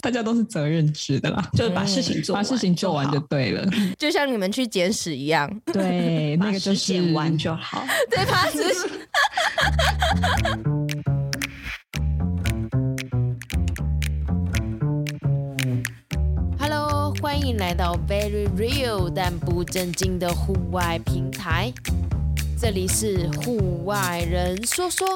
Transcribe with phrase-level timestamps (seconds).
[0.00, 5.50] 大家都是责任制的啦， 就是把事情做完，把事情做完就对了， 就像你们去捡屎一样。
[5.72, 7.84] 对， 那个就是捡完就好。
[8.08, 8.62] 对，把屎。
[16.60, 21.72] Hello，欢迎来到 Very Real 但不正经的户外平台，
[22.56, 25.08] 这里是户外人说说。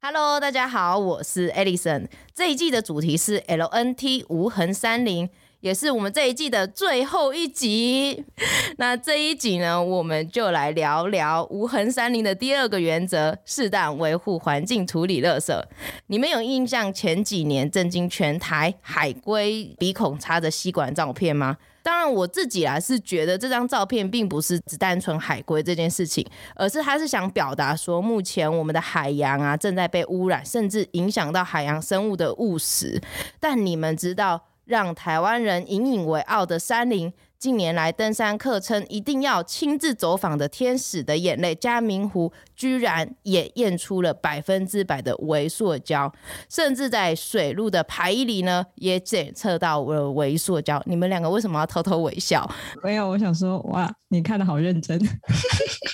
[0.00, 2.06] Hello，大家好，我是 Alison。
[2.32, 5.28] 这一季的主题是 LNT 无痕山林，
[5.58, 8.24] 也是我们这一季的最后一集。
[8.78, 15.60] 那这一集呢，我们就来聊聊无痕山林的第二个原则：适当维护环境，处理垃圾。
[16.06, 21.56] 你们有印象前几年震惊全台海龟鼻孔插着吸管照片吗？
[21.88, 26.22] 当然，我自己啊是觉得这张照片并不是只单纯海龟这件事情，
[26.54, 33.00] 而是他是想表达说，目前我们的海洋啊正在被污染，甚至影响到海洋生物的误食。
[33.40, 42.32] 但你们知道，让台湾人引以为傲的山林，近年来登山客称一定要亲自走访的天使的眼泪嘉明湖。
[42.56, 46.12] 居然也验出了百分之百的微塑胶，
[46.50, 50.82] 甚至在水路的排遗里呢，也检测到了微塑胶。
[50.84, 52.50] 你们两个为什么要偷偷微笑？
[52.82, 54.98] 没有，我想说，哇，你看得好认真。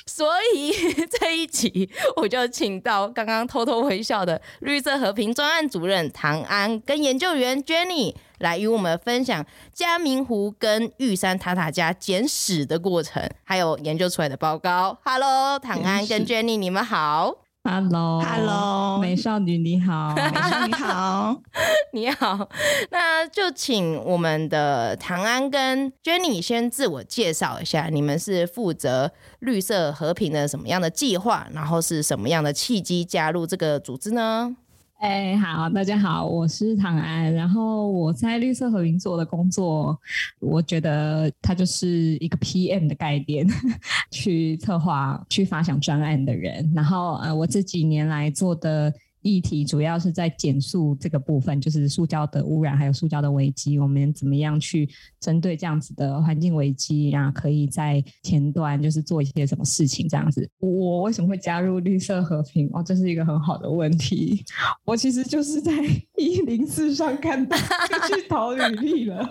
[0.06, 0.72] 所以
[1.20, 14.98] 这一集我就请到刚刚偷偷微笑的绿色和平专案主任唐安跟研究员 Jenny 来与我们分享嘉明湖跟玉山塔塔家捡屎的过程，还有研究出来的报告。
[15.04, 16.54] Hello，唐安跟 Jenny。
[16.56, 21.42] 你们好，Hello，Hello，美少女你好，美少女你好，
[21.92, 22.48] 你好，
[22.90, 34.56] 那就请我们的唐安跟 Jenny 先自我介绍一下，你们是负责绿色和平的什么样的计划，然后是什么样的契机加入这个组织呢？
[35.04, 37.30] 哎，好，大家好，我是唐安。
[37.34, 40.00] 然后我在绿色和平做的工作，
[40.40, 43.46] 我觉得它就是一个 PM 的概念，
[44.10, 46.72] 去策划、去发想专案的人。
[46.74, 48.90] 然后呃，我这几年来做的。
[49.24, 60.46] 议题主要是在减塑这个部分，就是塑胶的污染还有塑胶的危机，我们怎么样去针对这样子的环境危机，然后可以在前端就是做一些什么事情这样子。
[60.58, 62.68] 我为什么会加入绿色和平？
[62.74, 64.44] 哦，这是一个很好的问题。
[64.84, 65.72] 我其实就是在
[66.18, 67.56] 一零四上看到
[67.88, 69.26] 就去投履历了。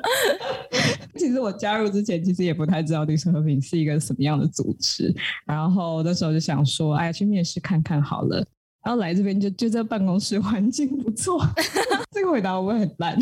[1.16, 5.14] 其实我加入之前，其实也不太知道绿色和平是一个什么样的组织，
[5.46, 8.44] 然后那时候就想说，哎呀，去面试看看好了。
[8.83, 11.39] 然后来这边就就在办公室环境不错，
[12.11, 13.17] 这个回答我会很烂。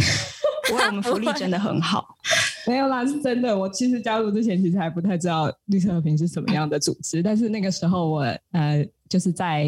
[0.71, 2.15] 我们福利真的很好，
[2.65, 3.57] 没有啦，是真的。
[3.57, 9.67] 我其实加入之前其实还不太知道绿色和平是什么样的组织，但是那个时候我呃就是在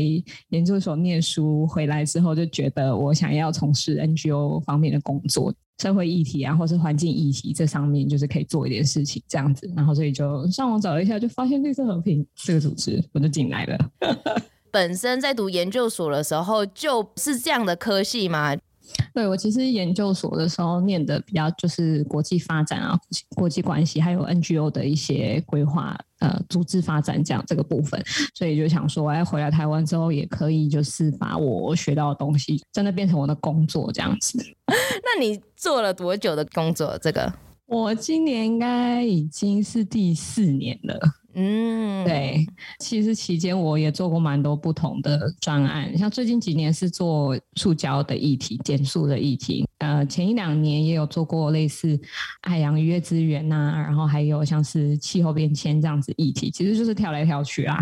[0.49, 9.69] 研究所念书回来之后，就觉得我想要从事 NGO 方面的工作，社会议题啊，或是环境议题这上面就是可以做一点事情这样子。
[9.75, 13.77] 然后所以就上网找了一下，就发现绿色和平这个组织，我就进来了。
[14.73, 18.55] 本身在读研究所的时候就是这样的科系吗？
[19.13, 22.97] 对，我其实研究所的时候念的比较就是国际发展啊、
[23.35, 28.03] 国际关系，还有 NGO 的一些规划、呃，组织发展这样这个部分，
[28.33, 34.43] 所以就想说，哎，回来台湾之后也可以就是把我学到的东西真的变成我的工作这样子。
[34.67, 36.97] 那你做了多久的工作？
[36.99, 37.31] 这个
[37.67, 40.99] 我今年应该已经是第四年了。
[41.35, 42.45] 嗯，对，
[42.79, 51.99] 其实期间我也做过蛮多不同的专案，像最近几年是做塑胶的议题、减塑的议题，呃，前一两年也有做过类似
[52.43, 57.77] 海洋渔业资源呐、啊，然后还有像是气候变迁这样子议题，其实就是跳来跳去啊。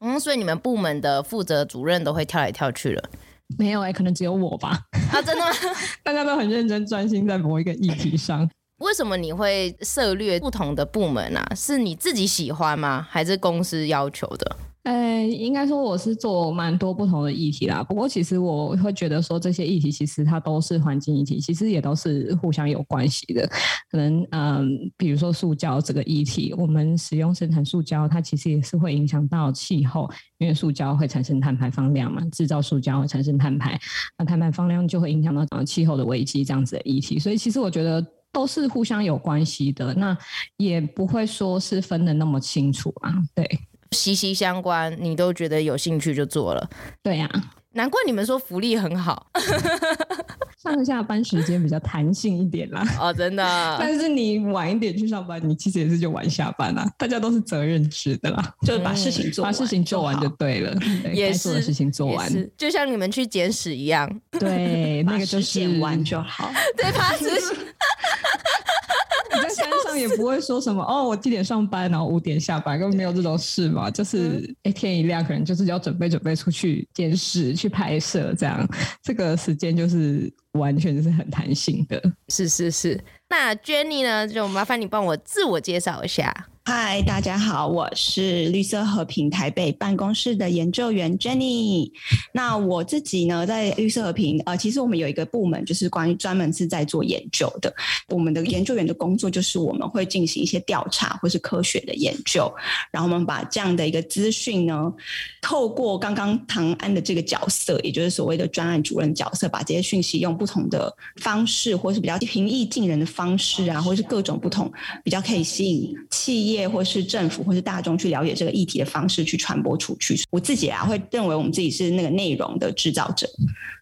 [0.00, 3.10] 嗯，所以你们部门的负责主任都会跳来跳去了？
[3.56, 4.78] 没有哎、欸，可能只有我吧。
[5.10, 5.50] 啊，真的吗？
[6.04, 8.48] 大家都很认真专心在某一个议题上。
[8.78, 11.46] 为什么你会涉猎不同的部门啊？
[11.54, 13.06] 是你自己喜欢吗？
[13.08, 14.56] 还是公司要求的？
[14.84, 17.82] 呃，应该说我是做蛮多不同的议题啦。
[17.82, 23.46] 不过其实我会觉得说这些议题其实它都是环境议题，其实也都是互相有关系的。
[23.90, 30.08] 可能嗯，比如说塑胶这个议题，我们使用生产塑胶，它其实也是会影响到气候，
[30.38, 33.78] 因为塑胶会产生碳排放量嘛，制造塑胶会产生碳排，
[34.16, 37.18] 那碳排放量就会影响到整个气候的危机这样子的议题。
[37.18, 38.02] 所以其实我觉得。
[38.32, 40.16] 都是互相有关系的，那
[40.56, 43.14] 也不会说是分的那么清楚啊。
[43.34, 43.46] 对，
[43.92, 46.70] 息息相关，你都觉得有兴趣就做了。
[47.02, 47.54] 对呀、啊。
[47.72, 49.30] 难怪你们说福利很好，
[50.60, 52.82] 上下班时间比较弹性一点啦。
[52.98, 53.76] 哦，真的。
[53.78, 56.90] 但是你晚一点去上班，你其实也是就晚下班啦。
[56.98, 60.76] 大家都是责任制的啦，就是把事情做完，把事情做完就对了。
[61.12, 64.10] 也是，的事情做完，就像你们去捡屎一样。
[64.32, 66.50] 对，那个就是捡完就好。
[66.76, 67.67] 对，把屎。
[69.34, 73.90] 你在山上也不会说什么哦，我几点上班，然后五点下班，根本没有这种事嘛。
[73.90, 78.66] 就是哎，天一亮，可能就是要准备准备出去监视、去拍摄，这样
[79.02, 82.02] 这个时间就是完全就是很弹性的。
[82.28, 86.32] 是是是，那 Jenny 呢，就麻烦你帮我自我介绍一下。
[86.70, 91.90] 嗨，大家好，我是绿色和平台北办公室的研究员 Jenny。
[92.30, 97.74] 那我自己呢，在绿色和平，呃，其实我们有一个部门，就是关于专门是在做研究的。
[98.08, 102.52] 我们的研究员的工作就是我们会进行一些调查或是科学的研究，
[102.90, 104.92] 然后我们把这样的一个资讯呢，
[105.40, 114.70] 透过刚刚唐安的这个角色，也就是所谓的专案主任角色，把这些讯息用不同的方式，或是比较平易近人的方式啊，或是各种不同
[115.02, 116.57] 比较可以吸引企业。
[116.66, 123.28] 或是政府或是大众去了解这个议题的方式去传播出去，我自己啊会认为我们自己是那个内容的制造者，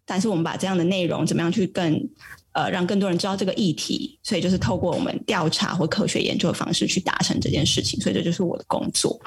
[0.04, 2.08] 但是我们把这样的内容怎么样去更
[2.52, 9.18] 呃让更多人知道这个议题，所以就是透过我们调查或科学研究的方式去达成这件事情，所以这就是我的工作。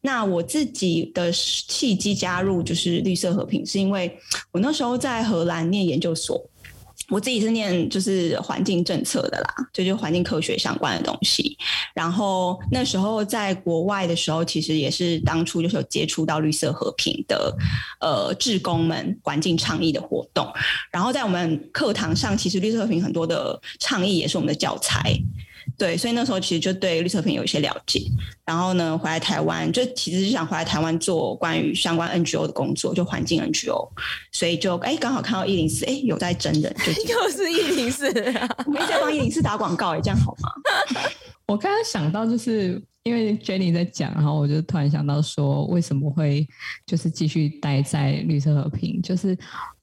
[0.00, 4.18] 那我自己的契机加入就是绿色和平，是因为
[4.50, 6.42] 我那时候在荷兰念研究所。
[7.10, 11.56] 我自己是念就是环境政策的啦，就就环境科学相关的东西。
[11.94, 17.56] 然后那时候在国外的时候，其实也是当初就是有接触到绿色和平的
[18.00, 20.46] 呃志工们环境倡议的活动。
[20.92, 25.18] 然后在我们课堂上，其实绿色和平很多的倡议也是我们的教材。
[25.78, 28.02] 对，所以那时候其实就对绿色和平有一些了解，
[28.44, 33.88] 然后呢，回来台湾就其实是想回来台湾做关于相关 NGO 的工作，就环境 NGO，
[34.32, 38.08] 所以就哎刚好看到一零四，哎有在真人，就 又是一零四，
[38.66, 40.50] 我没在帮一零四打广告，哎这样好吗？
[41.46, 46.44] 我刚刚想到就是因为 Jenny 在讲，然后我就突然想到说，为什么会
[46.86, 49.38] 就是继续待在绿色和平，就是。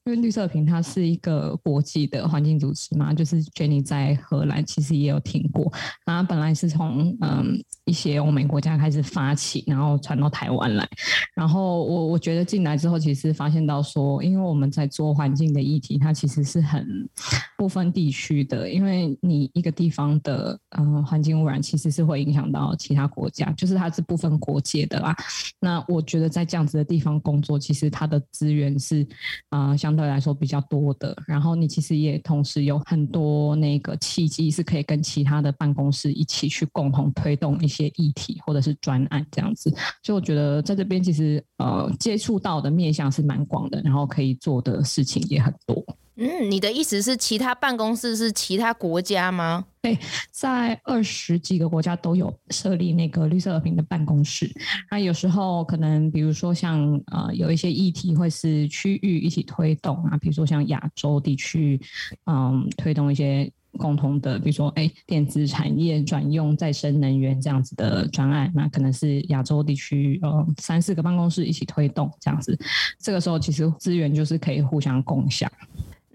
[0.06, 5.74] 因为绿色瓶它是一个国际的环境组织嘛，就是 Jenny 在荷兰其实也有听过，
[6.06, 10.88] 然后本来是从嗯一些欧美国家开始发起，然后传到台湾来，
[11.34, 17.10] 然后我我觉得进来之后，其实发现到说，因为我们在做环境的议题，它其实是很
[17.58, 25.16] 不分地区的，因为你一个地方的嗯环境污染其实是会影响到其他国家，就是它是不分国界的啦。
[25.60, 29.02] 那我觉得在这样子的地方工作，其实它的资源是
[29.50, 29.95] 啊、呃、相。
[29.96, 39.74] 相对来说比较多的，然后你其实也同时有很多那个契机，是可以跟其他的办公室一起去共同推动一些议题或者是专案这样子。
[40.04, 45.82] 所以我觉得在这边其实呃接触到的面向是蛮广的，然后可以做的事情也很多。
[46.18, 49.66] 嗯，你的意思是其他办公室是其他国家吗？
[49.82, 49.98] 对，
[50.32, 54.50] 在二十几个国家都有设立那个绿色和平的办公室。
[54.90, 61.80] 那有时候可能，比如说像呃，有一些议题会是区域一起推动啊，比如说像亚洲地区，
[62.26, 72.58] 嗯，推动一些共同的，比如说哎，电子产业转用再生能源这样子的专案，那可能是亚洲地区呃三四个办公室一起推动这样子。
[73.00, 75.52] 这个时候其实资源就是可以互相共享。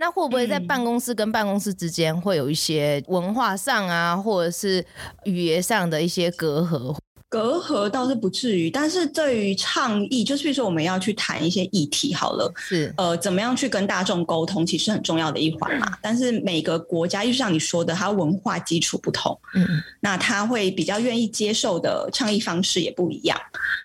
[0.01, 4.83] 那会不会在办公室跟办公室之间会有一些文化上啊，或者是
[5.25, 6.97] 语言上的一些隔阂？
[7.31, 15.97] 隔阂倒是不至于，但是对于倡议，就是比如说我们要去谈一些议题，好了，是呃，怎么样去跟大众沟通，其实很重要的一环嘛。
[16.03, 19.65] 但是每个国家，就像你说的，它文化基础不同，嗯，
[20.01, 23.39] 那他会比较愿意接受的倡议方式也不一样。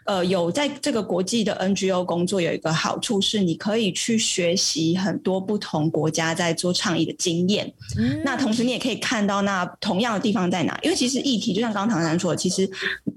[0.06, 7.72] 呃，有在这个国际的 NGO 工作，有一个好处是，你可以去学习很多不同国家在做倡议的经验。
[8.00, 12.68] 嗯，那同时你也可以看到那同样的地方在哪，因为其实议题就像刚刚唐然说的，其实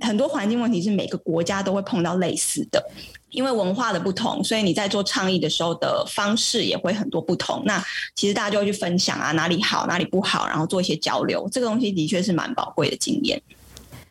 [0.03, 0.18] 很。
[0.19, 2.85] 很多环境问题是每个国家都会碰到类似的，
[3.31, 7.63] 因为文化的不同，所以你在做倡议的时候的方式也会很多不同。
[7.65, 7.81] 那
[8.17, 11.49] 其实大家就会去分享啊，哪里好，哪里不好，然后做一些交流。
[11.53, 13.41] 这个东西的确是蛮宝贵的经验。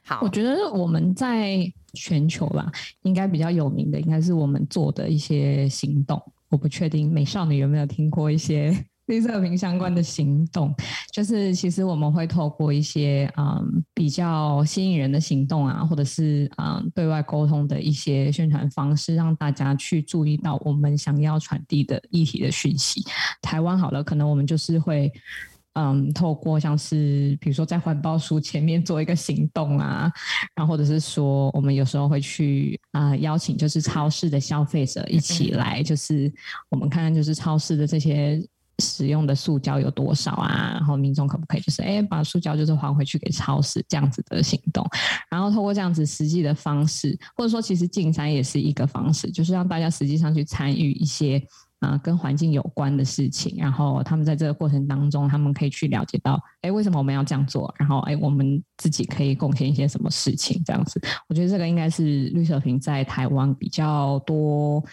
[0.06, 2.72] 好，我觉得我们在全球吧，
[3.02, 6.18] 应该比较有名的，应该是我们做的一些行动。
[6.48, 8.74] 我不确定美少女有没有听过一些。
[9.08, 10.74] 绿色瓶相关的行动，
[11.12, 23.04] 就是其实我们会透过一些嗯比较吸引人的行动啊，或者是嗯对外沟通的一些宣传方式，让大家去注意到我们想要传递的议题的讯息。
[23.42, 25.12] 台湾好了，可能我们就是会
[25.74, 30.12] 嗯，透过像是比如说在环保署前面做一个行动啊，
[30.56, 36.34] 然后或者是说我们有时候会去啊、邀请就是超市的消费者一起来，就是
[36.70, 38.44] 我们看看就是超市的这些
[38.80, 44.86] 使用的塑胶有多少啊，然后民众可不可以就是哎把塑胶就是还回去给超市这样子的行动，
[45.30, 51.42] 然后透过这样子实际的方式，或者说其实净山也是一个方式，就是让大家实际上去参与一些。
[51.80, 57.72] 啊，跟环境有关的事情，然后他们在这个过程当中，他们可以去了解到，哎，为什么我们要这样做？
[57.78, 60.60] 然后，哎，我们自己可以贡献一些什么事情？
[60.66, 64.84] 这样子，我觉得这个应该是绿色瓶在台湾比较多、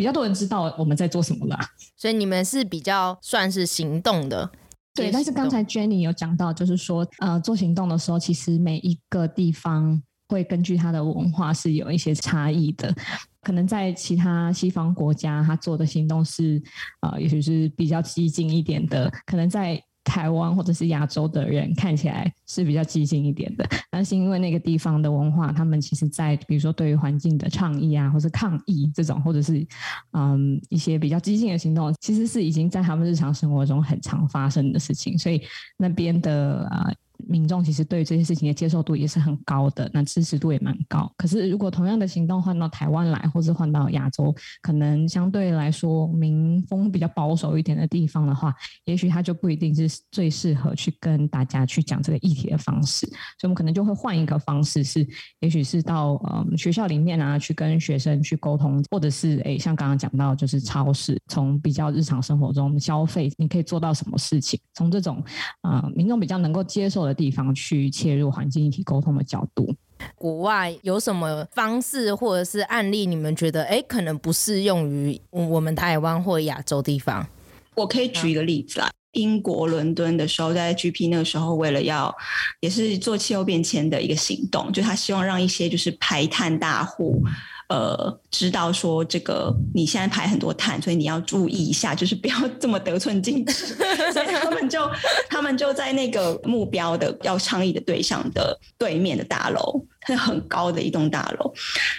[0.00, 1.58] 比较多人知道我们在做什么啦。
[1.94, 4.50] 所以你们是比较算是行动的，
[4.94, 5.10] 对。
[5.10, 12.94] 但是刚才 Jenny 有讲到，就是说，呃，做行动的时候，其实每一个地方会根据它的文化是有一些差异的。
[13.42, 16.62] 可能在其他西方国家，他做的行动是，
[17.02, 19.12] 呃，也许是比较激进一点的。
[19.26, 29.66] 可能在台湾或者是亚洲的人看起来是比较激进一点的， 但是因为那个地方的文化，他们其实在比如说对于环境的倡议啊，或是抗议这种，或者是
[30.12, 35.42] 嗯一些比较激进的行动，其实是已经在他们日常生活中很常发生的事情，所以
[35.76, 36.90] 那边的啊。
[37.28, 41.10] 民众其实对这些事情的接受度也是很高的，那支持度也蛮高。
[41.16, 48.54] 可是如果同样的行动换到台湾来，或是换到亚洲，可能相对来说民风比较保守一点的地方的话，
[48.86, 53.06] 也许他就不一定是最适合去跟大家去讲这个议题的方式。
[53.06, 55.06] 所以，我们可能就会换一个方式，是
[55.40, 64.58] 也许是到嗯学校里面啊，去跟学生去沟通，或者是诶像刚刚讲到，就是超市，从比较日常生活中消费，你可以做到什么事情？
[64.74, 65.22] 从这种
[65.60, 67.09] 啊、民众比较能够接受的。
[67.10, 69.74] 的地方去切入环境议题沟通的角度，
[70.14, 73.04] 国外有什么方式或者是案例？
[73.04, 77.26] 你们觉得哎，可能不适用于我们台湾或亚洲地方？
[77.74, 82.14] 我可以举一个例子啦，英国伦敦的时候，在 GP 那个时候，为了要
[82.60, 87.22] 也是做气候变迁的一个行动，就他希望让一些就是排碳大户。
[87.70, 93.76] 呃，知道说这个你现在排很多碳，所以你要注意一下， 就是不要这么得寸进尺。
[94.12, 94.90] 所以他们就
[95.28, 101.54] 他们就在那个目标的要倡议的对象的对面的大楼，是很高的一栋大楼，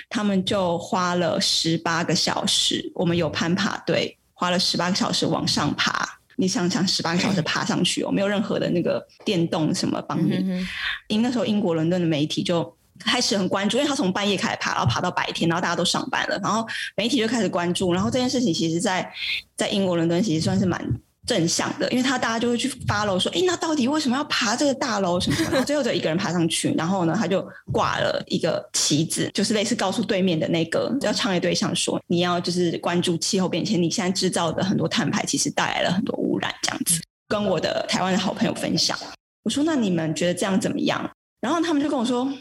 [0.09, 6.05] 他们就花了十八个小时，我们有攀爬队，花了十八个小时往上爬。
[6.35, 10.33] 你想想，十八个小时 爬上去，哦，没有任何的那个电动什么帮你。
[11.07, 12.75] 因为那时候英国伦敦的媒体就。
[13.05, 16.65] 开始很关注，因为他从半夜开始爬，然后爬到白天，然后大家都上班了，然后
[16.96, 19.12] 媒体就开始关注，然后这件事情其实在，
[19.55, 20.81] 在英国伦敦其实算是蛮
[21.27, 25.50] 正向的，因为他大家就会去 follow 说，哎，那到底为什么要爬这个大楼什么什么？
[25.51, 38.98] 然后最后就一个人爬上去，然后呢，他就挂了一个旗子，就是类似告诉对面的那个要倡议对象说，你要就是关注气候变迁，你现在制造的很多碳排其实带来了很多污染，这样子跟我的台湾的好朋友分享，
[39.43, 41.10] 我说那你们觉得这样怎么样？
[41.39, 42.31] 然后他们就跟我说。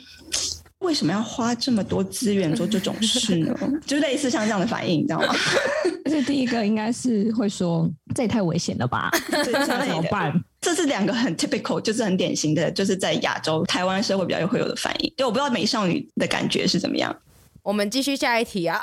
[0.81, 3.55] 为什么要花这么多资源做这种事呢？
[3.87, 5.35] 就类似像这样的反应，你知道吗？
[6.05, 9.11] 这第一个应该是会说，这也太危险了吧？
[9.31, 10.33] 这 怎么办？
[10.61, 15.15] 这是两个很 typical，就是很典型的，就是在亚洲、台湾社会比较会有的反应。
[15.17, 17.15] 对，我不知道美少女的感觉是怎么样。
[17.63, 18.81] 我们继续下一题啊。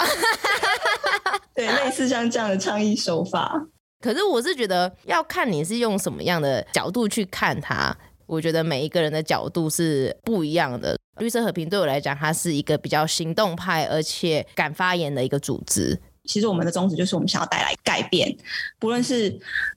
[1.54, 3.52] 对，类似像这样的倡议手法。
[4.00, 7.96] 可是我是觉得要看你是用什么样的角度去看它。
[8.28, 10.96] 我觉得每一个人的角度是不一样的。
[11.20, 16.00] 绿色和平对我来讲，它是一个比较行动派，而且敢发言的一个组织。
[16.26, 18.36] 其实我们的宗旨就是我们想要带来改变，
[18.78, 19.34] 不论是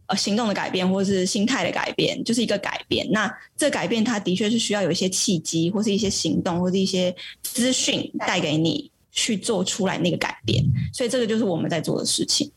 [0.06, 3.08] 呃行动的改变，或是心态的改变，就是一个改变。
[3.12, 10.62] 那这改变它的确是需要有一些契机，或是一些行动，或是一些资讯带给你去做出来那个改变。
[10.92, 12.50] 所以这个就是我们在做的事情。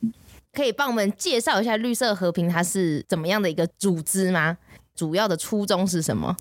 [0.52, 4.58] 可以帮我们介绍一下绿色和平它是怎么样的一个组织吗？
[4.96, 6.36] 主要的初衷是什么？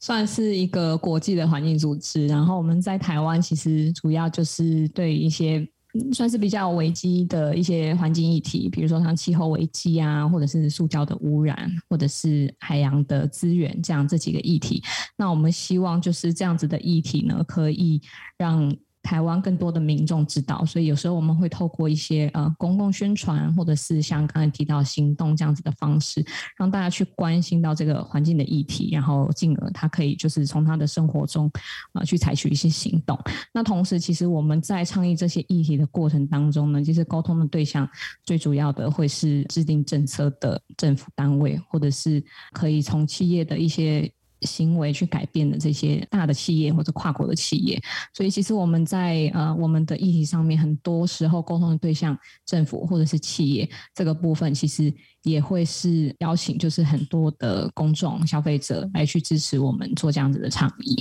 [0.00, 5.66] 算是一个国际的环境组织，然后我们在台湾其实主要就是对一些
[6.12, 14.82] 算是比较危机的一些环境议题，比如说像气候危机啊，或者是塑胶的污染，或者是海洋的资源这样这几个议题。
[15.16, 18.02] 那我们希望就是这样子的议题呢，可以
[18.36, 18.76] 让。
[19.04, 26.24] 台湾更多的民众知道，所以有时候我们会透过一些呃公共宣传，或者是像刚才提到行动这样子的方式，
[26.56, 31.50] 让大家去关心到这个环境的议题，然后进而他可以就是从他的生活中
[31.92, 33.18] 啊、去采取一些行动。
[33.52, 37.86] 那同时，其实我们在倡议这些议题的过程当中呢，其实沟通的对象
[38.24, 44.10] 最主要的会是制定政策的政府单位，或者是可以从企业的一些。
[44.42, 47.80] 行为去改变的这些大的企业或者跨国的企业，
[48.12, 60.96] 所以其实我们在呃我们的议题上面，很多时候沟通的对象政府或者是企业这个部分，其实也会是邀请，就是很多的公众消费者来去支持我们做这样子的倡议。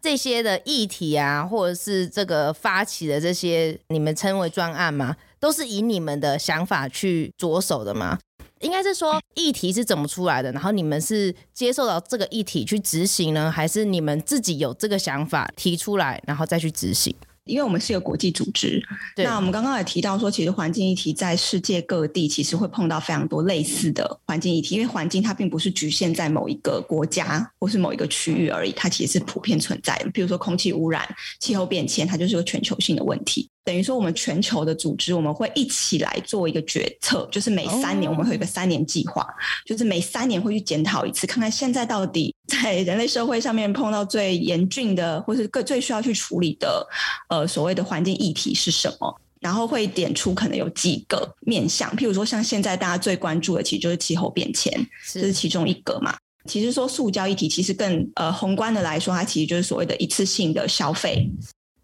[0.00, 5.16] 这些的议题啊，或者是这个发起的这些，你们称为专案吗？
[5.40, 8.18] 都是以你们的想法去着手的吗？
[8.60, 17.14] 应该是说议题是怎么出来的，然后你们是接受到这个议题去执行呢，还是你们自己有这个想法提出来，然后再去执行？
[17.44, 18.78] 因为我们是一个国际组织，
[19.16, 30.10] 那我们刚刚也提到说，其实环境议题在世界各地其实会碰到非常多类似的环境议题，因为环境它并不是局限在某一个国家或是某一个区域而已，它其实是普遍存在的。
[30.10, 31.08] 比如说空气污染、
[31.40, 33.48] 气候变迁，它就是个全球性的问题。
[33.68, 39.26] 等于说，我们全球的组织，我们会一起来做一个决策，就是每三年我们会有一个三年计划，
[39.66, 46.88] 就是每三年会去检讨一次，看看现在到底在人类社会上面碰到最严峻的，或是各最需要去处理的，
[47.28, 54.72] 呃，所谓的环境议题是什么，然后会点出可能有几个面向，譬如说像现在大家最关注的，其实就是气候变迁，
[55.12, 56.16] 这是其中一个嘛。
[56.46, 61.30] 其实说塑胶议题，其实更呃宏观的来说，它其实就是所谓的一次性的消费。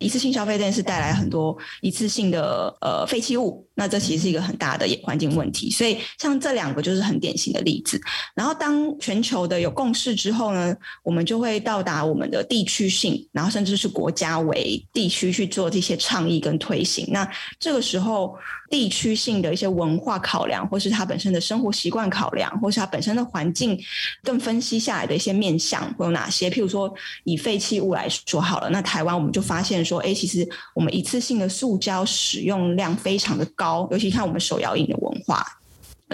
[0.04, 5.70] 一次性消费电是带来很多一次性的呃废弃物，那这其实是一个很大的环境问题。
[5.70, 7.98] 所以像这两个就是很典型的例子。
[8.34, 17.08] 然后当全球的有共识之后呢，我们就会到达我们的地区性，然后甚至是国家为地区去做这些倡议跟推行。
[17.10, 17.26] 那
[17.58, 18.36] 这个时候
[18.68, 23.80] 地区性的一些文化考量，或是它本身的生活习惯考量，或是它本身的环境，
[24.22, 26.50] 更分析下来的一些面向会有哪些？
[26.50, 26.92] 譬如说
[27.24, 29.93] 以废弃物来说好了，那台湾我们就发现说。
[29.94, 35.46] 说，哎，其实我们一次性的塑胶使用量非常的高，尤其看我们手摇饮的文化，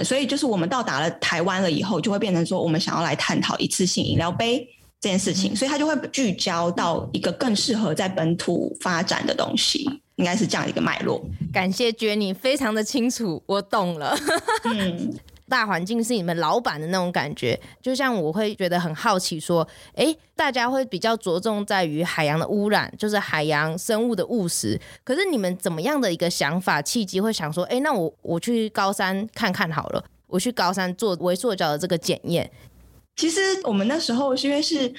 [0.04, 4.68] 所以就是我们到达了台湾了以后，就会变成说，我们想要来探讨一次性饮料杯
[5.00, 11.24] 这件事情，所以它就会聚焦到一个更适合在本土发展的东西，应该是这样一个脉络。
[11.52, 14.14] 感谢 Jenny，非常的清楚，我懂了。
[14.64, 15.14] 嗯。
[15.50, 24.80] 大环境是你们老板的那种感觉，就像我会觉得很好奇，说，哎，大家会比较着重在于海洋的污染，就是海洋生物的误食。
[25.02, 32.48] 可是你们怎么样的一个想法契机，会想说，哎，那我我去高山看看好了，我去高山做微塑胶的这个检验。
[33.16, 34.90] 其实我们那时候是因为是，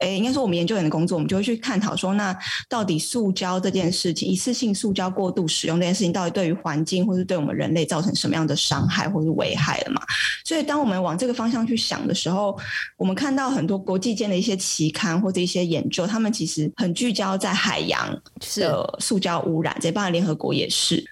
[0.00, 2.36] 诶，应该说我们研究员的工作，我们就会去探讨说，那
[2.68, 10.02] 到底塑胶这件事情，一次性塑胶过度使用这件事情，到底对于环境或是对我们人类造成什么样的伤害或是危害了嘛？
[10.44, 12.58] 所以当我们往这个方向去想的时候，
[12.98, 18.14] 我们看到很多国际间的一些期刊或者一些研究，他们其实很聚焦在海洋
[18.56, 21.02] 的塑胶污染，这包括联合国也是。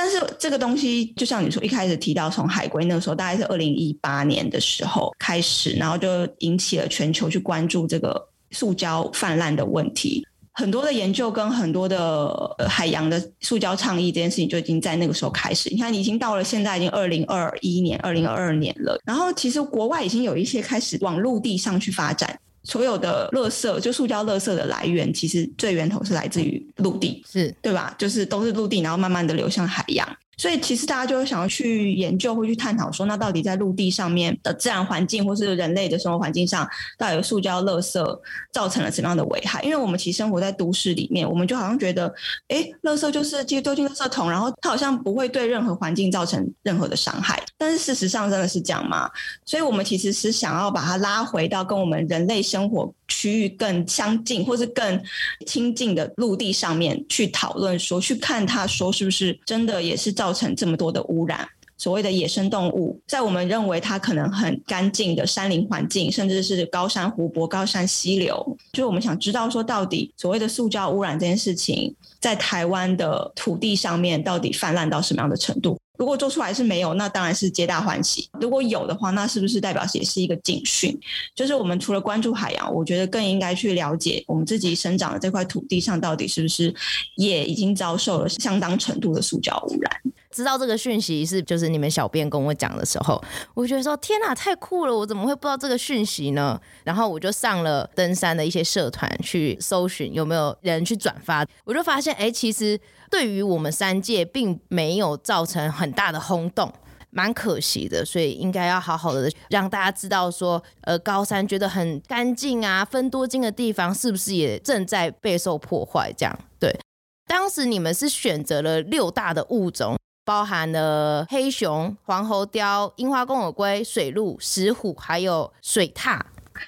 [0.00, 10.24] 但是这个东西，就像你说，一开始提到从海归那个时候，大概是二零一八年的时候开始，然后就引起了全球去关注这个塑胶泛滥的问题。
[10.52, 15.68] 很多的研究跟很多的海洋的塑胶倡议这件事情，就已经在那个时候开始。
[15.70, 19.00] 你看，你已经到了现在已经二零二一年、二零二二年了。
[19.04, 22.38] 然后其实国外已经有一些开始往陆地上去发展。
[22.68, 27.94] 所有的垃圾，就塑胶垃圾的来源，其实最源头是来自于陆地，是对吧？
[27.98, 30.06] 就是都是陆地，然后慢慢的流向海洋。
[30.38, 38.20] 所以其实大家就会想要去研究，或去探讨说，那到底在陆地上面的自然环境，或是人类的生活环境上，到底塑胶垃圾
[38.52, 39.60] 造成了什么样的危害？
[39.62, 42.10] 因为我们其实生活在都市里面，我们就好像觉得，
[42.48, 47.42] 哎，垃圾就是继续丢进垃圾桶，然后它好像不会对任何环境造成任何的伤害。
[47.56, 49.10] 但是事实上真的是这样吗？
[49.44, 55.02] 所以我们其实是想要把它拉回到跟我们人类生活区域更相近，或是更
[55.44, 60.32] 亲近的陆地上面去讨论说，去看它说是不是真的也是造。
[60.38, 75.76] 成这么多的污染，所谓的野生动物，在我们认为它可能很干净的山林环境，甚至是高山湖泊、高山溪流，就是我们想知道说，到底所谓的塑胶污染这件事情，在台湾的土地上面到底泛滥到什么样的程度？
[75.98, 80.98] 如果做出来是没有，那当然是皆大欢喜；如果有的话，那是不是代表也是一个警讯？
[81.34, 86.72] 就是我们除了关注海洋，我觉得更应该去了解我们自己生长的这块土地上，到底是不是
[87.16, 90.00] 也已经遭受了相当程度的塑胶污染。
[90.30, 93.22] 知道这个讯息是就是你们小编跟我讲的时候，
[93.54, 94.96] 我觉得说天哪，太酷了！
[94.96, 96.60] 我怎么会不知道这个讯息呢？
[96.84, 102.78] 然后我就上了登山的一些社团去搜寻有没有人去转发，我就发现哎，其实。
[103.10, 106.70] 对于我们山界并没有造成很大的轰动，
[107.08, 116.12] 蛮可惜的，所以应该要好好的让大家知道说，呃，高山觉得很干净啊，分多金的地方是不是也正在备受破坏？
[116.18, 116.78] 这样对。
[117.26, 119.96] 当时你们是选择了六大的物种，
[120.28, 126.20] 包含了黑熊、黄喉貂、樱花公耳龟、水鹿、石虎，还有水獭。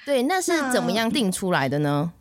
[0.03, 2.11] 对，那是怎么样定出来的呢？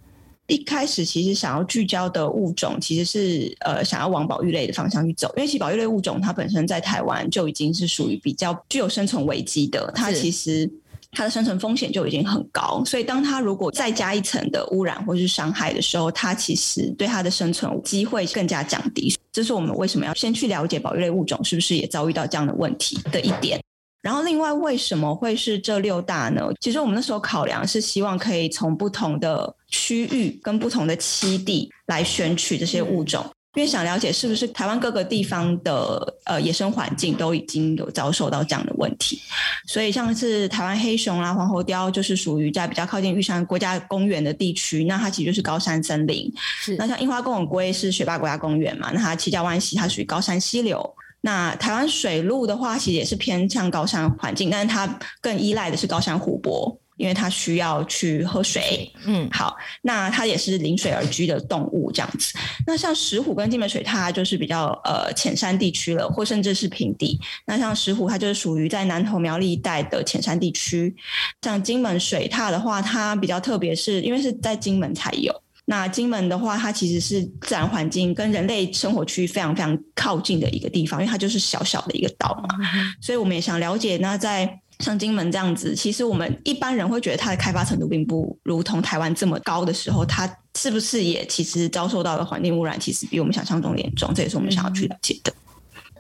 [0.49, 10.71] 一开始其实想要聚焦的物种，其实是呃想要往保育类的方向去走，因为其实保育类物种它本身在台湾就已经是属于比较具有生存危机的，它其实
[11.13, 19.13] 它的生存风险就已经很高，所以当它如果再加一层的污染或是伤害的时候，它其实对它的生存机会更加降低。
[19.33, 23.61] 这是我们为什么要先去了解保育类物种是不是也遭遇到这样的问题的一点。
[24.03, 26.49] 然后，另外为什么会是这六大呢？
[26.61, 33.23] 其实我们那时候考量是希望可以从不同的区域跟不同的栖地来选取这些物种，
[33.55, 39.21] 因为想了解是不是台湾各个地方的呃野生环境都已经有遭受到这样的问题。
[39.67, 46.33] 所以像是台湾黑熊啦、黄喉貂，就是属于在比较靠近玉山国家公园的地区，那它其实就是高山森林。
[46.61, 46.77] 是。
[46.77, 50.95] 那像樱花公吻龟是雪霸国家公园嘛，那它七家湾溪它属于高山溪流。
[51.23, 58.93] 那台湾水鹿的话，其实也是偏向高山环境，但是它更依赖的是高山湖泊，因为它需要去喝水。
[59.07, 62.35] 嗯，好，那它也是临水而居的动物这样子。
[62.67, 67.19] 那像石虎跟金门水獭，它就是比较呃浅山地区了，或甚至是平地。
[67.47, 70.95] 那像石虎，它就是属于在南投苗栗一带的浅山地区。
[71.41, 75.35] 像金门水獭的话，它比较特别，是因为是在金门才有。
[75.65, 82.57] 那金门的话，它其实是自然环境跟人类生活区非常非常靠近的一个地方，因为它就是小小的一个岛嘛，
[83.01, 83.97] 所以我们也想了解。
[83.99, 94.13] 那在像金门这样子，其实我们一般人会觉得它的开发程度并不如同台湾这么高的时候，它是不是也其实遭受到的环境污染，其实比我们想象中严重？
[94.15, 95.33] 这也是我们想要去了解的。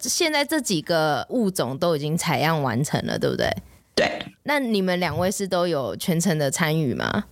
[0.00, 3.54] 现在这几个物种都已经采样完成了，对不对？
[3.94, 4.10] 对。
[4.44, 7.24] 那你们两位是都有全程的参与吗？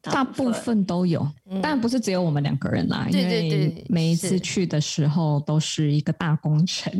[0.00, 1.28] 大部分都有，
[1.60, 3.06] 但不是只有我们两个人啦。
[3.10, 6.90] 嗯、因为每一次去的时候都是一个大工程。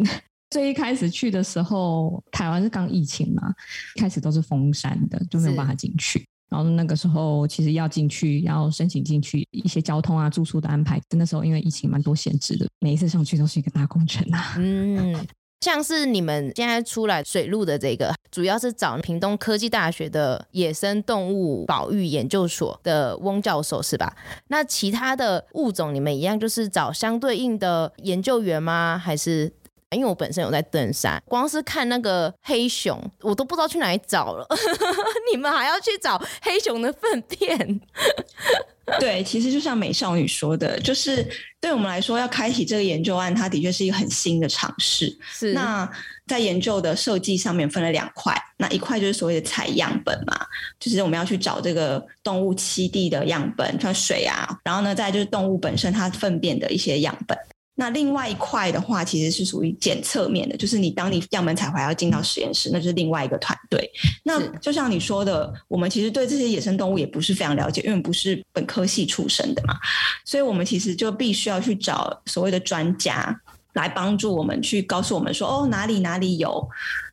[0.50, 3.54] 最一开始去的时候，台湾是刚疫情嘛，
[3.96, 6.26] 一开始都是封山的，就没有办法进去。
[6.48, 14.54] 然后那个时候其实要进去，要申请进去，一些交通啊、住宿的安排，那时候因为疫情蛮多限制的，每一次上去都是一个大工程啊。
[14.58, 15.14] 嗯。
[15.60, 24.16] 像是你们现在出来水路的这个，主要是找屏东科技大学的野生动物保育研究所的翁教授是吧？
[24.46, 28.96] 那其他的物种你们一样就是找相对应的研究员吗？
[28.96, 29.52] 还是
[29.96, 34.46] 因为我本身有在登山，光是看那个黑熊，我都不知道去哪里找了，
[35.32, 37.80] 你们还要去找黑熊的粪便？
[39.00, 41.26] 对，其实就像美少女说的，就是
[41.60, 45.14] 对我们来说，要开启这个研究案，它的确是一个很新的尝试。
[45.30, 45.52] 是。
[45.52, 45.90] 那
[46.26, 50.38] 在研究的设计上面分了两块，那一块就是所谓的采样本嘛，
[50.80, 57.38] 就是我们要去找这个动物栖地的样本，像水啊，然后呢，再就是动物本身它粪便的一些样本。
[57.80, 63.88] 那另外一块的话，其实是属于检测面的，就是你当你样本采回来要进到实验室，那就是另外一个团队。
[64.24, 69.76] 那就像你说的，我们其实对这些野生动物也不是非常了解，因为不是本科系出身的嘛，
[70.24, 73.40] 所以我们其实就必须要去找所谓的专家
[73.74, 76.68] 来帮助我们，去告诉我们说，哦，哪里哪里有。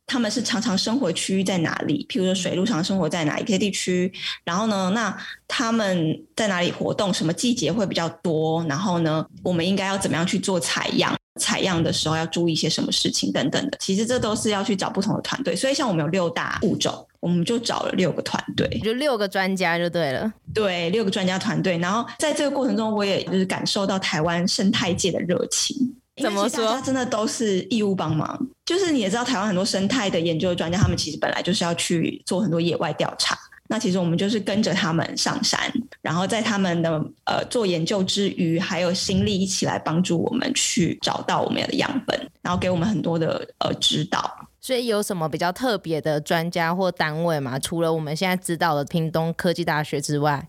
[0.07, 2.05] 他们是常常生活区域在哪里？
[2.09, 4.11] 譬如说水路常生活在哪一些地区？
[4.43, 5.15] 然后呢，那
[5.47, 7.13] 他们在哪里活动？
[7.13, 8.63] 什么季节会比较多？
[8.69, 11.15] 然后呢，我们应该要怎么样去做采样？
[11.37, 13.77] 采样的时候要注意一些什么事情等等的。
[13.81, 15.53] 其实这都是要去找不同的团队。
[15.53, 20.31] 所以像我们有六大物种，我们就找了六个团队，就六个专家就对了。
[20.53, 21.77] 对，六个专家团队。
[21.79, 25.75] 然后在这个过程中，我也就是感受到台湾生态界的热情。
[26.21, 26.63] 怎么说？
[26.63, 33.37] 大家真的都是义务帮忙，就是你也知道，台湾很多生态的研究专家，他们其实本来就是要去做很多野外调查。
[33.67, 35.59] 那其实我们就是跟着他们上山，
[36.01, 44.47] 然后在他们的呃做研究之余，还有心力一起来帮助我们去找到我们的样本，然后给我们很多的呃指导。
[44.61, 47.57] 所以有什么比较特别的专家或单位吗？
[47.57, 50.47] 除了我们现在知道的屏东科技大学之外，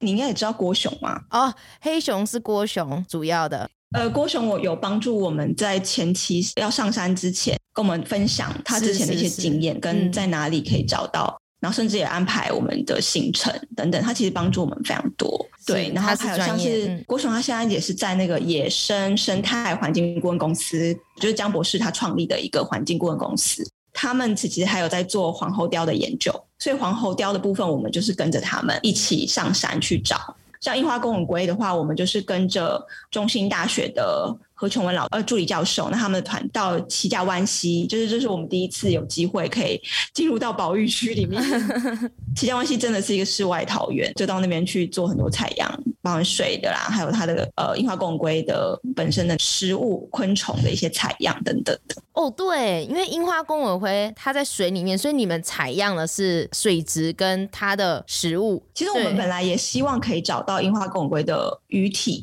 [0.00, 1.20] 你应该也知道郭雄吗？
[1.30, 3.68] 哦，黑熊是郭雄主要的。
[3.94, 14.02] 呃，郭雄我有帮助我们在前期要上山之前，跟我们分享他之前的一些经验，跟在哪里可以找到，嗯，然后甚至也安排我们的行程等等。
[14.02, 15.46] 他其实帮助我们非常多。
[15.64, 23.64] 对，然后还有像是，是郭雄，他现在也是在那个野生生态环境顾问公司，就是江博士他创立的一个环境顾问公司。
[23.92, 30.34] 他们其实还有在做黄喉貂的研究，所以黄喉貂的部分，我们就是跟着他们一起上山去找。
[30.64, 39.78] 像樱花公文龟的话，我们就是跟着中兴大学的何琼文老呃助理教授，那他们的团到七家湾溪，就是这是我们第一次有机会可以
[40.14, 41.42] 进入到保育区里面。
[42.34, 51.96] 七家湾溪真的是一个世外桃源，就到那边去做很多采样，包含水的啦，还有它的呃樱花公龟的本身的食物、昆虫的一些采样等等的。
[52.12, 58.62] 哦，对，因为樱花公尾龟它在水里面，所以你们采样的是水质跟它的食物。
[58.74, 62.22] 其实我们本来也希望可以找到樱花公尾龟的鱼体。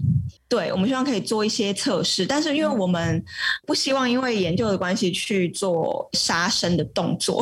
[0.52, 3.24] 对，我们希望可以做一些测试，但是因为我们
[3.66, 7.42] 不希望因为研究的关系去做杀生的动作，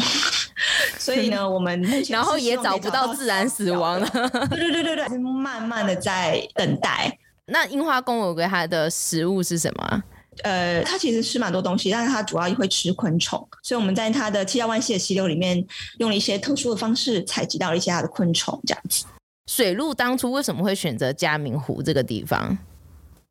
[1.00, 4.08] 所以呢，我们目前然后也找不到自然死亡了。
[4.52, 7.17] 对对对对对，是慢慢的在等待。
[7.48, 10.04] 那樱花公尾龟它的食物是什么？
[10.43, 15.65] 呃，它其实吃蛮多东西，但是它主要会吃昆虫，所以我们在它的七家湾溪的溪流里面，
[15.98, 19.06] 用了一些特殊的方式采集到了一些它的昆虫，这样子。
[19.48, 22.56] 水鹿当初为什么会选择嘉明湖这个地方？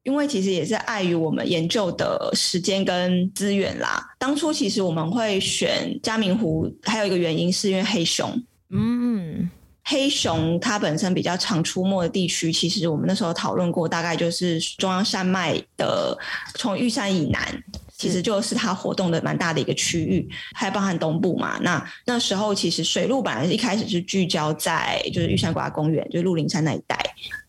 [0.04, 4.02] 因为其实也是碍于我们研究的时间跟资源啦。
[4.18, 8.30] 当初其实我们会选嘉明湖，还有一个原因是因为黑熊。
[8.70, 9.50] 嗯，
[9.84, 16.16] 黑熊它本身比较常出没的地区，其实我们那时候讨论过，大概就是中央山脉的
[16.54, 17.62] 从玉山以南，
[17.96, 21.58] 其实就是它活动的蛮大的一个区域，还包含东部嘛。
[21.62, 26.98] 那那时候其实水路本来一开始是聚焦在就是玉山国家公园，就是鹿林山那一带。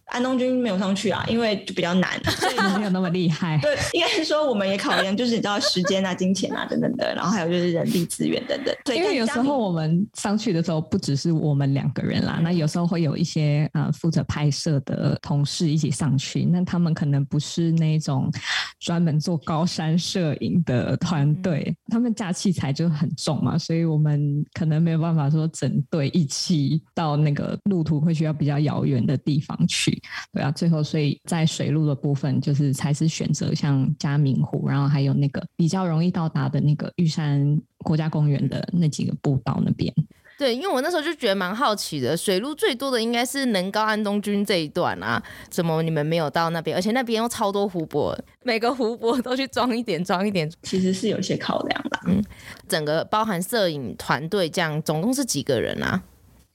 [0.10, 3.60] 安东军没有上去啊，因为就比较难， 所以没有那么厉害。
[3.62, 8.76] 对，应该是说我们也考验，就是你知道时间啊、金钱啊等等的，然后还有就是人力资源等等。
[8.84, 18.32] 对，因为有时候我们上去的时候不只是我们两个人啦，嗯、那有时候会有一些呃负责拍摄的同事一起上去，那他们可能不是那种
[18.80, 29.99] 专门做高山摄影的团队，嗯、他们架器材就很重嘛，所以我们可能没有办法说整队一起到那个路途会需要比较遥远的地方去。
[30.34, 39.94] 对啊，最后所以在水路的部分，就是才是选择像嘉明湖，然后还有那个比较容易到达的那个玉山国家公园的那几个步道那边。
[40.38, 46.78] 对，因为我那时候就觉得蛮好奇的，水路最多的应该是能高安东军这一段啊，怎么你们没有到那边？
[46.78, 52.00] 而且那边又超多湖泊，每个湖泊都去装一点，装一点，其实是有些考量的。
[52.08, 52.24] 嗯，
[52.70, 56.02] 整个包含摄影团队这样，总共是几个人啊？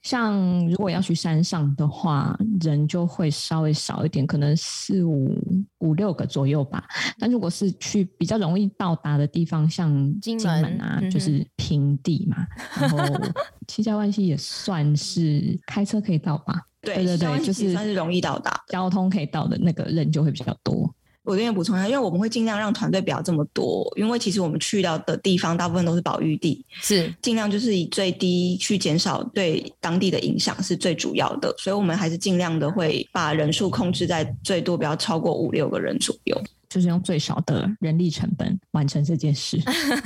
[0.05, 5.35] 像如果要去山上的话，人就会稍微少一点，可能四五
[5.79, 6.83] 五六个左右吧。
[7.17, 9.89] 但如果是去比较容易到达的地方，像
[10.19, 12.45] 金门啊，门就是平地嘛。
[12.79, 13.31] 嗯、 然后
[13.67, 16.61] 七家湾溪也算是开车可以到吧？
[16.81, 20.93] 对对对，就是算是容易到达，交通可以到的那个人就会比较多。
[21.25, 39.59] 我这边补充一下，因为我们会尽量让团队不要这么多，因为其实我们去到的地方大部分都是保育地，是尽量就是以最低去减少对当地的影响是最主要的，所以我们还是尽量的会把人数控制在最多不要超过五六个人左右，就是用最少的人力成本完成这件事，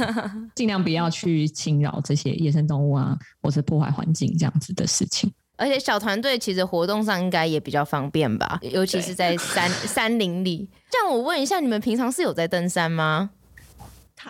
[0.55, 5.31] 尽量不要去侵扰这些野生动物啊，或者破坏环境这样子的事情。
[5.59, 10.67] 而且小团队其实活动上应该也比较方便吧，尤其是在 山山林里。
[10.89, 13.29] 这样我问一下，你们平常是有在登山吗？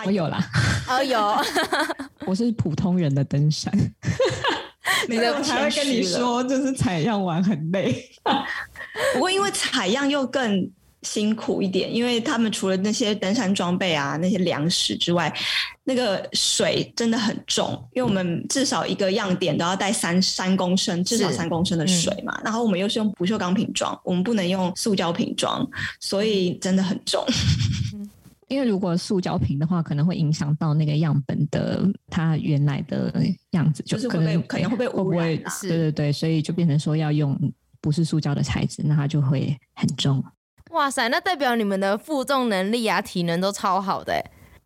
[0.05, 0.43] 我有啦，
[0.89, 1.37] 哦有，
[2.25, 3.71] 我是普通人的登山。
[5.07, 8.09] 你的我才会跟你说，就是采样完很累。
[9.13, 10.71] 不过因为采样又更。
[11.03, 15.33] 辛苦一点，因为他们除了那些登山装备啊、那些粮食之外，
[15.83, 22.35] 那个水真的很重，因为我们至少一个样点都要带三三公升，至少三公升的水嘛。
[22.39, 25.65] 嗯、然后我们又是用不锈钢瓶装，我们不能用塑胶瓶装，
[25.99, 27.23] 所以真的很重。
[28.49, 35.53] 因为如果塑胶瓶的话，可能会影响到那个样本的它原来的样子，就是可能可能会被污染、啊。
[35.61, 37.39] 对对对，所以就变成说要用
[37.79, 40.23] 不是塑胶的材质，那它就会很重。
[40.69, 44.13] 哇塞，那代表你们的负重能力啊、体能都超好的。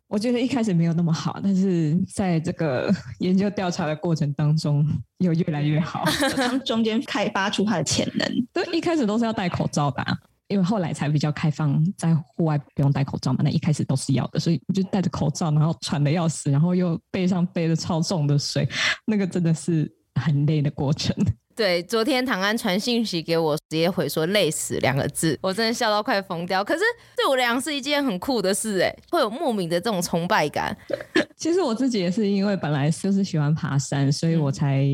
[0.06, 4.86] 我觉得一开始没有那么好，但是在这个研究调查的过程当中，
[5.18, 6.04] 有越来越好。
[6.36, 8.28] 他中间开发出它的潜能。
[8.52, 10.04] 对，一开始都是要戴口罩的，
[10.46, 13.40] 因为后来才比较开放，在户外不用戴口罩嘛。
[13.42, 18.68] 那一开始都是要的，所以就戴着口罩，然后喘得要死，然后又背上背着超重的水，
[19.06, 19.90] 那个真的是
[20.20, 21.16] 很累的过程。
[21.56, 26.64] 对，昨天唐安传信息给我，直接回说“累死”两个字，我真的笑到快疯掉。
[26.64, 26.80] 可是
[27.16, 30.76] 对我来讲是一件很酷的事，哎，会有莫名的这种崇拜感。
[31.36, 34.84] 其实我自己也是因为本来就是喜欢爬山，所以我才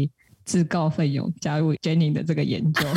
[0.44, 2.82] 自告奋勇加入 Jenny 的这个研究。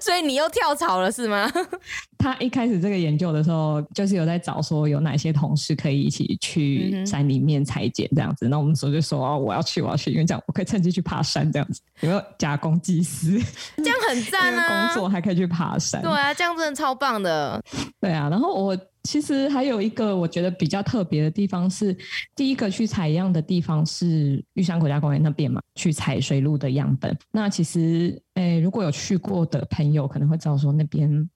[0.00, 1.50] 所以你又跳槽了是吗？
[2.18, 8.46] 他一开始这个研究的时候，就是有在找说有哪些同事可以一起去山里面采剪这样子。
[8.48, 11.80] 那、嗯、我们说就说哦，我要去，我要去，因为这样我可以趁机去爬山这样子。
[12.00, 13.38] 有没有假公济私？
[13.76, 14.88] 这样很赞啊！
[14.92, 16.02] 工作还可以去爬山。
[16.02, 17.62] 对啊，这样真的超棒的。
[18.00, 21.96] 对啊，然后我其实还有一个我觉得比较特别的地方是，
[22.36, 27.16] 第一个去采样的地方是玉山国家公园那边嘛，去采水路的样本。
[27.32, 31.28] 那其实，诶，如果有去过的朋友可能会知道说，那边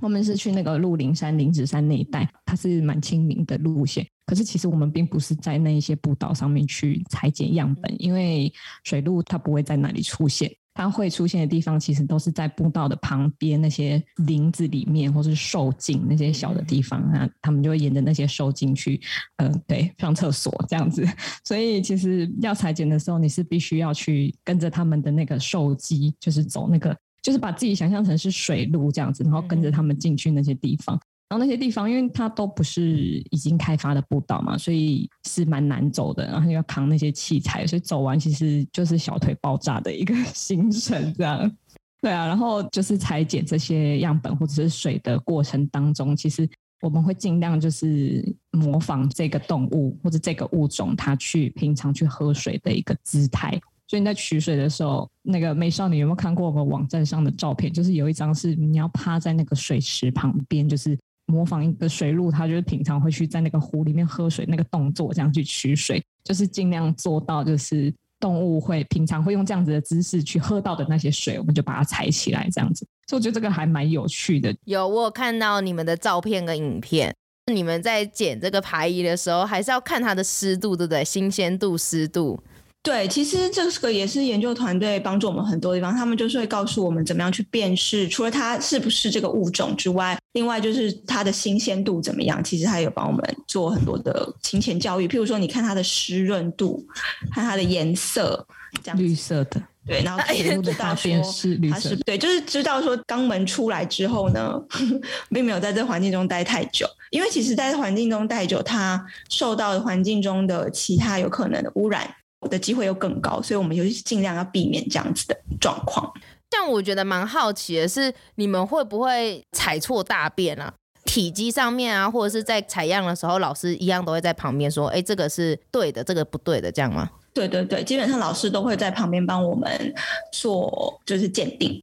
[0.00, 4.06] 我们是去那个鹿林山、林子山那一带，它是蛮亲民的路线。
[4.24, 8.52] 可是其实我们并不是在那一些步道上面去裁剪样本，因为
[8.84, 10.50] 水路它不会在那里出现。
[10.72, 19.00] 它会出现的地方，其实都是在步道的旁边那些林子里面，或是兽径那些小的地方啊，他们就会沿着那些兽径去，
[19.36, 21.06] 嗯、呃，对，上厕所这样子。
[21.44, 30.98] 所以其实要裁剪的时候，你是必须要去跟着他们的那个兽迹，就是走那个，就是把自己想象成是水路这样子，然后跟着他们进去那些地方。
[31.30, 32.82] 然后那些地方，因为它都不是
[33.30, 36.26] 已经开发的步道嘛，所以是蛮难走的。
[36.26, 41.56] 然后要扛那些器材，所以走完其实就是小腿爆炸的一个 行程，这样。
[42.02, 46.48] 对啊，然后就是裁剪这些样本或者是水的过程当中，其实
[46.80, 53.56] 我们会尽量就是模仿这个动物或者这个物种它去平常去喝水的一个姿态。
[53.86, 57.72] 所以你在取水的时候，那个美少女有没有看过我们网站上的照片？
[57.72, 60.98] 就是有一张是你要趴在那个水池旁边，就是。
[61.30, 72.86] 模仿一个水鹿，它就是平常会去在那个湖里面喝水那个动作，这样去取水，就是尽量做到，就是动物会平常会用这样子的姿势去喝到的那些水，我们就把它采起来，这样子。
[73.06, 74.54] 所以我觉得这个还蛮有趣的。
[74.64, 77.14] 有，我有看到你们的照片跟影片，
[77.52, 81.04] 你们在捡这个排遗的时候，还是要看它的湿度，对不对？
[81.04, 82.42] 新鲜度、湿度。
[82.82, 92.42] 对，其实这个也是研究团队帮助我们很多地方，他们就是会告诉我们怎么样去辨识，除了它是不是这个物种之外，另外就是它的新鲜度怎么样。
[92.42, 96.82] 其实它有帮我们做很多的勤前教育，譬如说，你看它的湿润度，
[97.30, 98.46] 看它的颜色，
[98.82, 104.58] 这样绿色的，对，然后 水鹿的大便是绿色，对，就是知道说肛门出来之后呢，
[105.28, 112.10] 并没有在这环境中待太久，因为其实在环境中待久，它受到环境中的其他有可能的污染。
[112.48, 116.12] 的机会又更高，所以我们就尽量要避免这样子的状况。
[116.50, 120.72] 像我觉得蛮好奇的是，你们会不会踩错大便啊？
[121.04, 129.94] 体积上面啊，或者是在采样的时候，老师一样都会在旁边说：“哎，这个是对的，这个不对的，这样吗？”对对对，基本上老师都会在旁边帮我们
[130.32, 131.80] 做就是鉴定。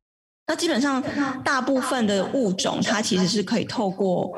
[0.48, 1.04] 那基本上
[1.44, 4.38] 大部分的物种，它其实是可以透过。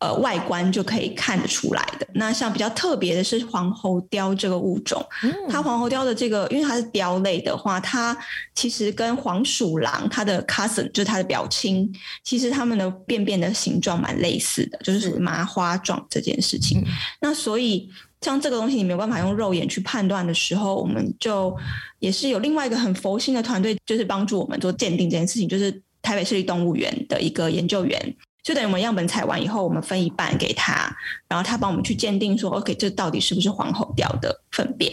[0.00, 2.06] 呃，外观就可以看得出来的。
[2.14, 8.16] 那像比较特别的是黄喉貂这个物种，嗯、它黄喉貂的这个，因为它是貂类的话，它
[8.54, 16.80] 其实跟黄鼠狼它的 cousin 就是它的表亲，其实它们的便便的形状蛮类似的，就是属于麻花状这件事情。
[16.80, 16.84] 嗯、
[17.20, 21.56] 那所以像这个东西你没有办法用肉眼去判断的时候，我们就
[21.98, 28.16] 也是有另外一个很佛心的团队，就是帮助我们做鉴定这件事情，就是台北市立动物园的一个研究员。
[28.42, 30.90] 就等于我们样本采完以后，我们分一半给他，
[31.28, 34.92] 然后他帮我们去鉴定说，OK，这到底是不是黄喉貂的粪便？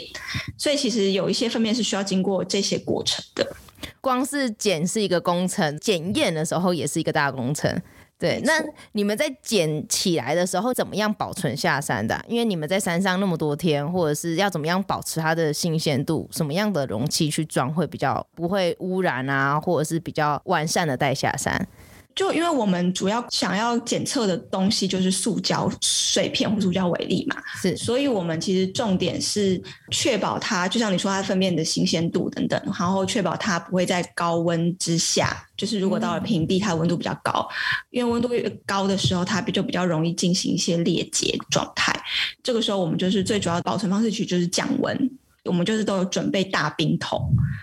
[0.57, 3.55] 所以其实有一些粪便是需要经过这些过程的。
[4.01, 7.81] 光是捡是一个工程，检验的时候也是一个大工程。
[8.17, 8.53] 对，那
[8.93, 12.23] 你们在捡起来的时候怎么样保存下山的？
[12.29, 16.27] 因为你们在山上那么多天，或者是要怎么样保持它的新鲜度？
[16.31, 21.67] 什么样的容器去装会比较不会污染啊，或者是比较完善的带下山？
[22.15, 37.45] 就因为我们主要想要检测的东西就是塑胶碎片或塑胶微粒嘛，是，所以我们其实重点是确保它，就像你说它粪便的新鲜度等等，然后确保它不会在高温之下，就是如果到了平地，它温度比较高，
[37.89, 41.93] 因为温度越高的时候，它就比较容易进行一些裂解状态。
[42.41, 45.11] 这个时候，我们就是最主要的保存方式，其实就是降温。
[45.43, 47.21] 我们就是都有准备大冰桶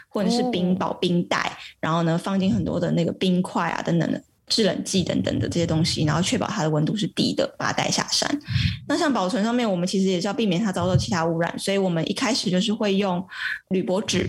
[0.08, 4.22] 或者是冰保冰袋，然后呢，放进很多的那个冰块啊等等的。
[4.52, 8.28] 制冷剂等等的这些东西，然后确保它的温度是低的，把它带下山。
[8.86, 13.26] 那像保存上面，我们其实也是要避免它遭受其他污染，所以我们一开始就是会用
[13.70, 14.28] 铝箔纸，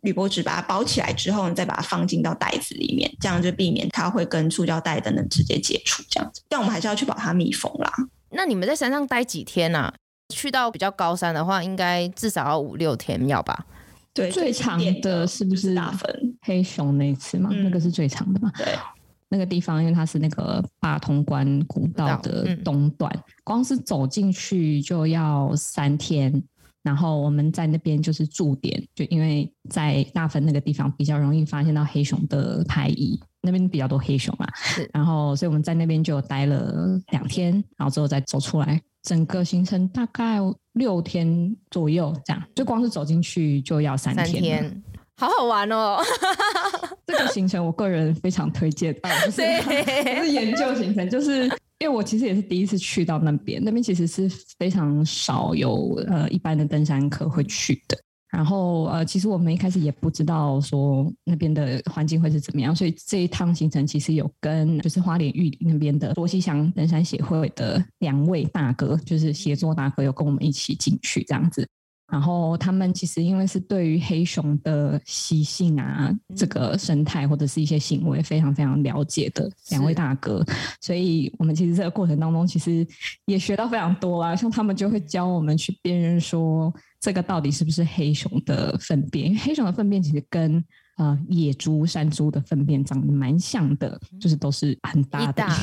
[0.00, 6.02] 铝箔纸把它包起来之后，再把它放进到袋子里面，这样就避免它会跟塑胶袋等等直接接触。
[6.08, 7.92] 这样子，但我们还是要确保它密封啦。
[8.30, 9.94] 那你们在山上待几天呢、啊？
[10.32, 13.66] 去到比较高山的话，应该至少要五六天要吧？
[14.14, 17.50] 对，最长的是不是大分黑熊那一次嘛？
[17.52, 18.50] 嗯、那个是最长的嘛？
[18.56, 18.66] 对。
[19.30, 26.42] 那个地方，因为它是那个八通关古道的东段，嗯、光是走进去就要三天。
[26.82, 34.46] 然后我们在那边就是驻点，就因为在大分那个地方比较容易发现到黑熊的排遗，那边比较多黑熊嘛。
[34.90, 38.80] 然后，所以我们在那边就待了两天，然后之后再走出来。
[39.02, 40.38] 整个行程大概
[40.72, 44.26] 六天左右，这样就光是走进去就要三天。
[44.26, 44.82] 三天
[45.20, 45.98] 好好玩哦！
[47.06, 51.44] 这个行程我个人非常推荐，不是 不是研究行程，就是
[51.78, 54.26] 因为我其实也是第一次去到那边，那边其实是
[54.58, 57.98] 非常少有呃一般的登山客会去的。
[58.30, 71.68] 然后呃，其实我们一开始也不知道说那边的环境会是怎么样，所以这一趟行程其实有跟就是花莲玉里那边的卓溪乡登山协会的两位大哥，就是协作大哥，有跟我们一起进去这样子。
[72.10, 80.44] 然后他们其实因为是对于黑熊的习性啊，这个生态或者是一些行为非常非常了解的两位大哥，
[80.80, 82.86] 所以我们其实这个过程当中其实
[83.26, 90.62] 也学到非常多啊，像他们就会教我们去辨认说这个到底是不是黑熊的粪便，因为黑熊的粪便其实跟
[90.96, 95.32] 呃，野猪、山猪的粪便长得蛮像的，就是都是很大的。
[95.32, 95.56] 大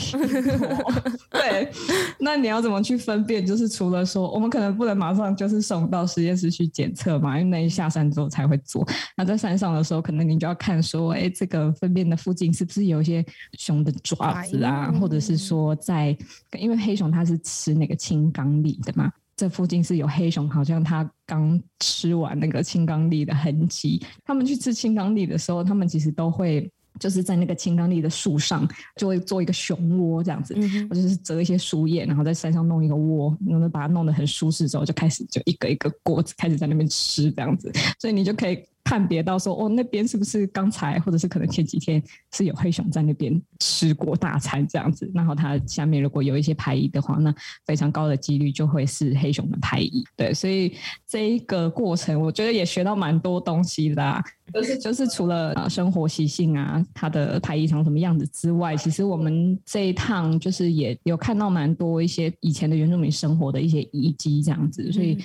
[1.30, 1.72] 对，
[2.20, 3.46] 那你要怎么去分辨？
[3.46, 8.88] 就是除了说，我们可能不能马上就是送到实验室去检测嘛，因为那一下山之后才会做。
[9.16, 13.24] 那在山上的时候，可能你就要看说，哎，这个粪便的附近是不是有一些
[13.60, 16.18] 熊的爪子啊，或者是说在，
[16.58, 19.12] 因为黑熊它是吃那个青冈櫟的嘛。
[19.38, 24.04] 这附近是有黑熊，好像它刚吃完那个青冈栎的痕迹。
[24.26, 26.70] 他们去吃青冈栎的时候，他们其实都会
[27.00, 38.60] 就是在那个青冈栎的树上，就会做一个熊窝这样子，嗯、哼或者是折一些树叶，然后在山上弄一个窝，然后把它弄得很舒适之后，就开始就一个一个锅子开始在那边吃这样子，所以你就可以。
[38.88, 47.36] 判别到说哦，那边是不是刚才或者是可能前几天是有黑熊在那边吃过大餐这样子，然后它下面如果有一些排遗的话，那
[47.66, 50.06] 非常高的几率就会是黑熊的排遗。
[50.16, 50.74] 对，所以
[51.06, 54.24] 这一个过程我觉得也学到蛮多东西的啊。
[54.54, 65.18] 就是就是除了呃生活习性啊，它的排遗长什么样子之外，其实我们这一趟就是也有看到蛮多一些以前的原住民生活的一些遗迹这样子，所以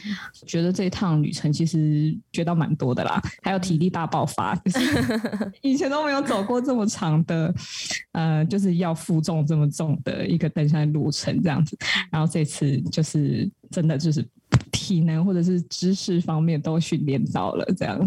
[0.45, 3.23] 觉得这一趟旅程其实学到蛮多的啦。
[3.43, 4.81] 还有体力大爆发，就是
[5.63, 7.55] 以前都没有走过这么长的，
[8.13, 11.79] 呃，就是要负重这么重的一个登山路程这样子。
[12.11, 14.27] 然后这次就是真的就是
[14.71, 17.99] 体能或者是知识方面都训练到了这样。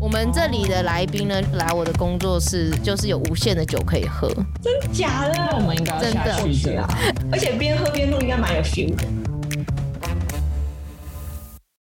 [0.00, 4.28] 我们这里的来宾呢，来我的工作室，就是有无限的酒可以喝。
[4.60, 5.32] 真假的？
[5.34, 6.86] 那我们应该要下去的，
[7.32, 9.04] 而且边喝边录应该蛮有 feel 的。